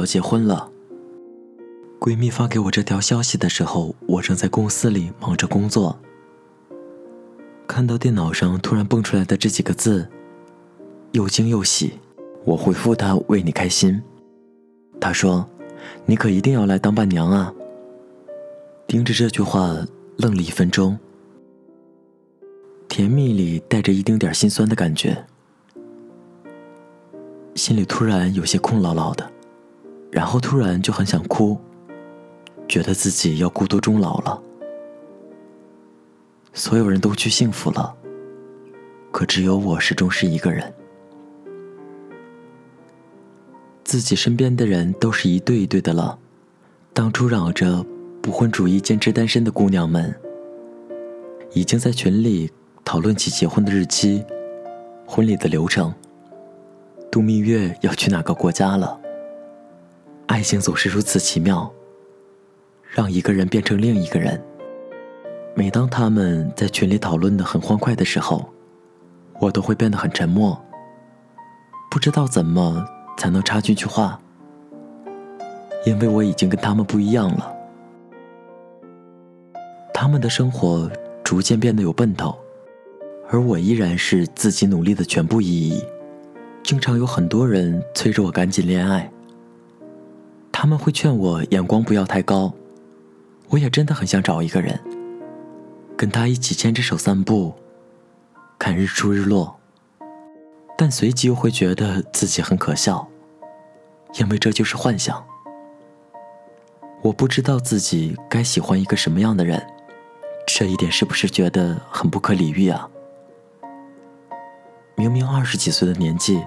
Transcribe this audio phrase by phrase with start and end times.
[0.00, 0.70] 要结婚了。
[2.00, 5.98] 闺蜜发给我这条消息的时候，我正在公司里忙着工作。
[7.66, 10.08] 看到电脑上突然蹦出来的这几个字，
[11.12, 11.98] 又惊又喜。
[12.44, 14.02] 我回复她：“为你开心。”
[14.98, 15.46] 她说
[16.06, 17.52] ：“你可一定要来当伴娘啊！”
[18.88, 19.76] 盯着这句话
[20.16, 20.98] 愣了一分钟，
[22.88, 25.26] 甜蜜里带着一丁点心酸的感觉，
[27.54, 29.30] 心里突然有些空落落的，
[30.10, 31.58] 然后突然就很想哭。
[32.68, 34.40] 觉得自己要孤独终老了，
[36.52, 37.92] 所有人都去幸福了，
[39.10, 40.72] 可只有我始终是一个人。
[43.82, 46.16] 自己身边的人都是一对一对的了，
[46.92, 47.84] 当初嚷着
[48.22, 50.14] 不婚主义、坚持单身的姑娘们，
[51.52, 52.52] 已经在群里
[52.84, 54.24] 讨论起结婚的日期、
[55.04, 55.92] 婚礼的流程、
[57.10, 58.99] 度蜜月要去哪个国家了。
[60.30, 61.68] 爱情总是如此奇妙。
[62.88, 64.40] 让一个人变成另一个人。
[65.56, 68.48] 每当他们在群里讨论的很欢快的时候，
[69.40, 70.56] 我都会变得很沉默，
[71.90, 72.86] 不知道怎么
[73.18, 74.20] 才能插进去话，
[75.84, 77.52] 因为我已经跟他们不一样了。
[79.92, 80.88] 他们的生活
[81.24, 82.38] 逐渐变得有奔头，
[83.28, 85.84] 而我依然是自己努力的全部意义。
[86.62, 89.10] 经常有很多人催着我赶紧恋爱，
[90.60, 92.52] 他们会劝我眼光不要太高。
[93.48, 94.78] 我也真的很想找一个人，
[95.96, 97.54] 跟他一起牵着手散步，
[98.58, 99.58] 看日出日落。
[100.76, 103.08] 但随即又会觉得自己很可笑，
[104.18, 105.24] 因为这就是幻想。
[107.00, 109.66] 我不知道自己该喜欢一个什么样的人，
[110.46, 112.86] 这一点是不是觉得很不可理喻啊？
[114.94, 116.44] 明明二十几岁的年纪，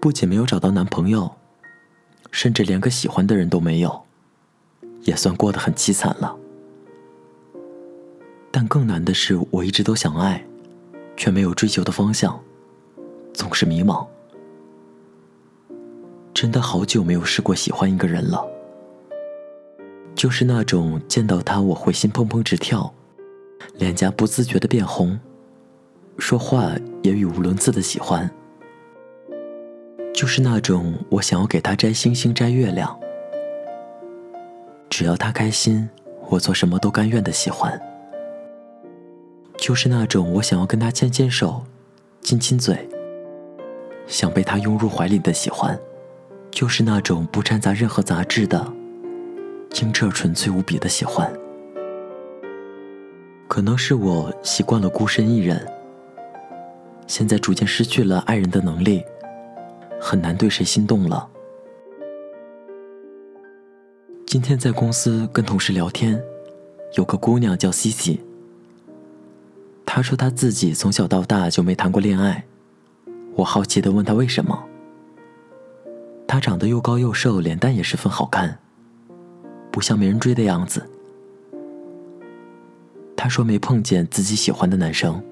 [0.00, 1.32] 不仅没有找到男朋友，
[2.34, 4.02] 甚至连个喜欢的人都没有。
[5.04, 6.34] 也算过得很凄惨了，
[8.50, 10.44] 但更难的是，我一直都想爱，
[11.16, 12.40] 却没有追求的方向，
[13.32, 14.04] 总是迷茫。
[16.32, 18.44] 真的好久没有试过喜欢一个人了，
[20.16, 22.92] 就是那种见到他我会心砰砰直跳，
[23.74, 25.20] 脸颊不自觉的变红，
[26.18, 26.72] 说话
[27.02, 28.28] 也语无伦次的喜欢，
[30.14, 32.96] 就是那种我想要给他摘星星摘月亮。
[34.88, 35.88] 只要他开心，
[36.28, 37.78] 我做什么都甘愿的喜欢。
[39.58, 41.64] 就是那种我想要跟他牵牵手、
[42.20, 42.88] 亲亲嘴，
[44.06, 45.76] 想被他拥入怀里的喜欢。
[46.52, 48.72] 就是那种不掺杂任何杂质的、
[49.72, 51.28] 清澈纯粹无比的喜欢。
[53.48, 55.66] 可能是我习惯了孤身一人，
[57.08, 59.04] 现在逐渐失去了爱人的能力，
[60.06, 61.26] 很难对谁心动了。
[64.26, 66.22] 今天在公司跟同事聊天，
[66.98, 68.20] 有个姑娘叫西西。
[69.86, 72.44] 她说她自己从小到大就没谈过恋爱。
[73.36, 74.66] 我好奇的问她为什么。
[76.26, 78.58] 她长得又高又瘦，脸蛋也十分好看，
[79.72, 80.86] 不像没人追的样子。
[83.16, 85.24] 她说没碰见自己喜欢的男生。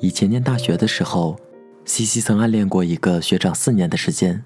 [0.00, 1.40] 以前念大学的时候，
[1.86, 4.44] 西西曾暗恋过一个学长四年的时间。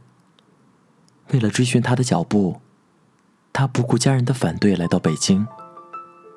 [1.32, 2.60] 为了追寻他的脚步，
[3.50, 5.46] 他不顾家人的反对来到北京，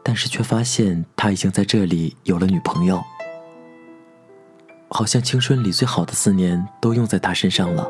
[0.01, 3.03] 但是却发现他已经在这里有了女朋友。
[4.89, 7.89] 好像青春里最好的四年都用在他身上了。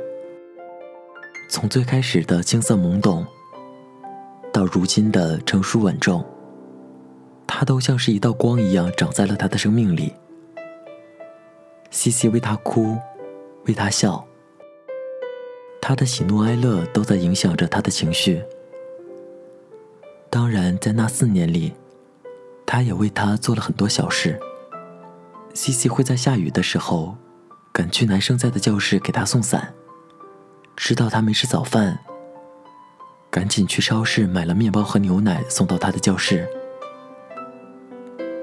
[1.49, 3.27] 从最开始的青涩懵懂，
[4.51, 6.25] 到如今的成熟稳重，
[7.45, 10.13] 他都像是一道光一样长在了他的生命里。
[11.93, 12.97] 西西为他哭，
[13.67, 14.25] 为他笑。
[15.79, 18.43] 他的喜怒哀乐都在影响着他的情绪。
[20.27, 21.71] 当然，在那四年里，
[22.65, 24.39] 他也为他做了很多小事。
[25.53, 27.15] 西西会在下雨的时候，
[27.71, 29.61] 赶去男生在的教室给他送伞；
[30.75, 31.99] 知道他没吃早饭，
[33.29, 36.49] 赶紧去超市买了面包和牛奶送到他的教室。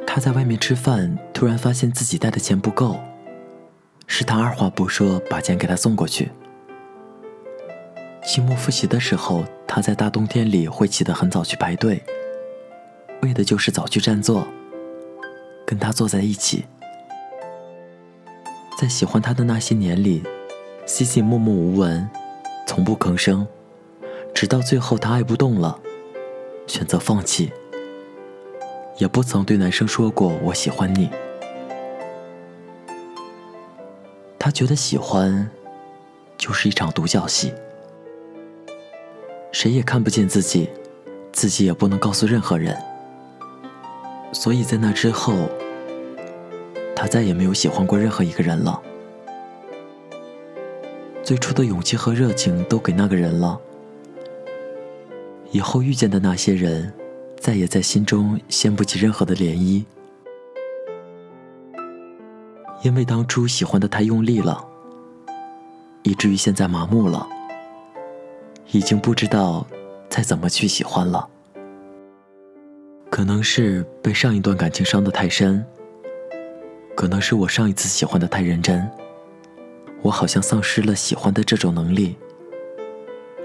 [0.06, 2.96] 他在外面吃饭，突然发现自己带的钱不够，
[4.12, 6.32] 是他二话不说把钱给他送过去。
[8.26, 12.02] 期末复习的时候，他在大冬天里会起得很早去排队，
[13.22, 14.44] 为的就是早去占座，
[15.64, 16.64] 跟他坐在一起。
[18.76, 20.24] 在喜欢他的那些年里，
[20.84, 22.10] 西西默默无闻，
[22.66, 23.46] 从不吭声，
[24.34, 25.78] 直到最后他爱不动了，
[26.66, 27.52] 选择放弃，
[28.98, 31.08] 也不曾对男生说过“我喜欢你”。
[34.40, 35.48] 他觉得喜欢。
[36.36, 37.52] 就是一场独角戏，
[39.52, 40.70] 谁也看不见自己，
[41.32, 42.74] 自己也不能告诉任何人。
[44.32, 45.34] 所以在那之后，
[46.96, 48.80] 他再也没有喜欢过任何一个人了。
[51.22, 53.60] 最初的勇气和热情都给那个人了，
[55.50, 56.90] 以后遇见的那些人，
[57.38, 59.84] 再也在心中掀不起任何的涟漪，
[62.82, 64.64] 因为当初喜欢的太用力了，
[66.02, 67.28] 以至于现在麻木了，
[68.72, 69.66] 已经不知道
[70.08, 71.28] 再怎么去喜欢了。
[73.10, 75.62] 可能是被上一段感情伤得太深，
[76.94, 78.88] 可能是我上一次喜欢的太认真。
[80.00, 82.16] 我好像丧失了喜欢的这种能力，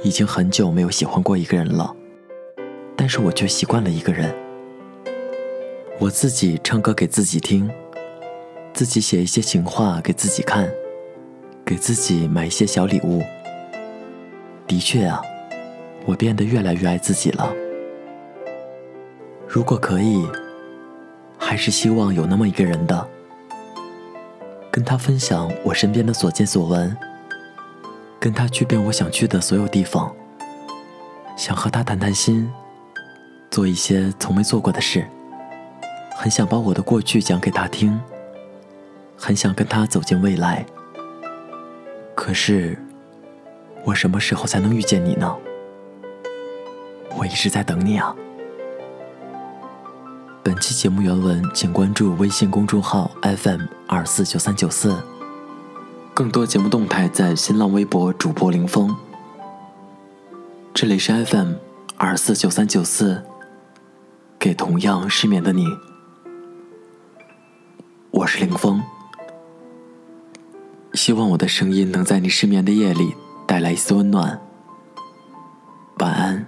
[0.02, 1.94] 已经很久没有喜欢过一个人了，
[2.96, 4.34] 但是我却习惯了一个人。
[6.00, 7.70] 我自己唱歌给自己听，
[8.76, 10.70] 自己写一些情话给自己看，
[11.66, 13.24] 给自己买一些小礼物。
[14.68, 15.22] 的确啊，
[16.06, 17.54] 我变得越来越爱自己了。
[19.48, 20.28] 如果可以，
[21.38, 23.08] 还是希望有那么一个人的。
[24.70, 26.94] 跟他分享我身边的所见所闻，
[28.20, 30.14] 跟他去遍我想去的所有地方，
[31.38, 32.52] 想和他谈谈心，
[33.50, 35.08] 做一些从没做过的事，
[36.18, 37.98] 很想把我的过去讲给他听，
[39.18, 40.66] 很想跟他走进未来。
[42.16, 42.78] 可是，
[43.84, 45.36] 我什么时候才能遇见你呢？
[47.18, 48.16] 我一直在等你啊。
[50.44, 54.96] 本期节目原文，请关注微信公众号 FM 二四九三九四。
[56.14, 58.96] 更多节目动态在新浪微博主播林峰。
[60.74, 61.54] 这里是 FM
[61.98, 63.24] 二四九三九四，
[64.38, 65.66] 给同样失眠的你，
[68.12, 68.82] 我是林峰。
[70.96, 73.14] 希望我的声音能在你失眠的夜里
[73.46, 74.42] 带来一丝温暖。
[76.00, 76.48] 晚安，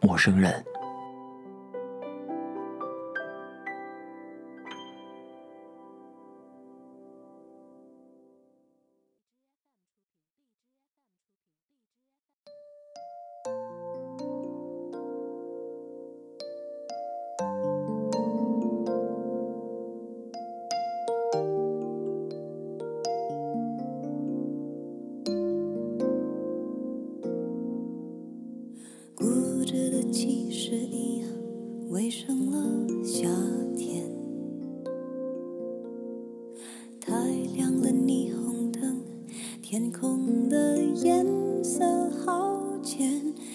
[0.00, 0.64] 陌生人。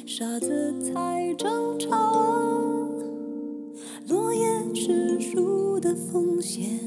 [0.09, 1.89] 傻，子才争吵。
[4.07, 6.79] 落叶是树的风险，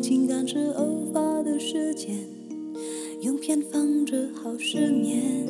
[0.00, 2.16] 情感是偶发的事件，
[3.22, 5.48] 用偏方治好失眠。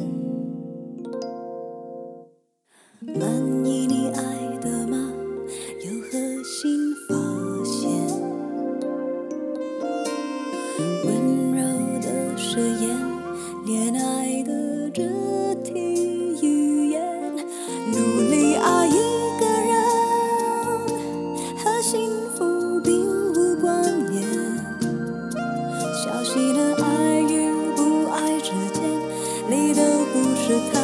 [29.50, 30.77] 你都不是他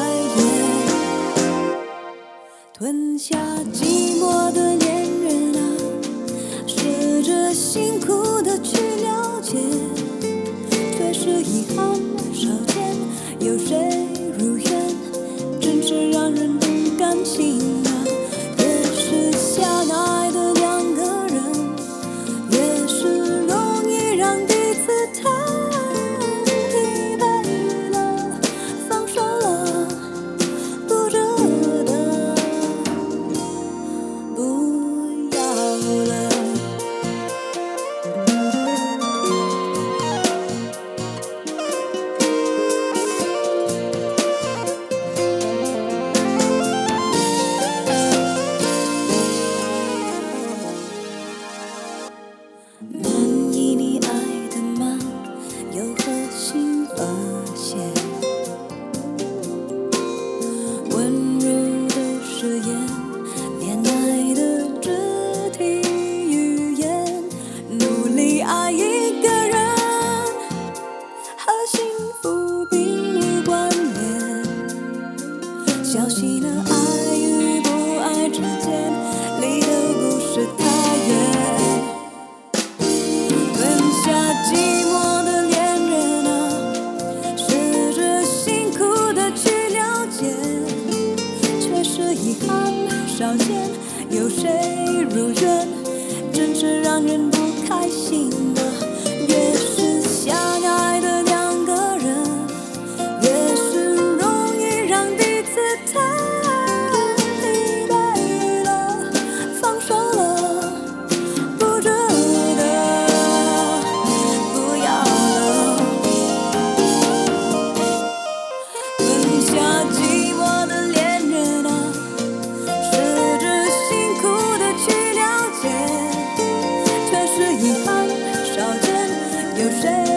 [129.64, 130.13] you say.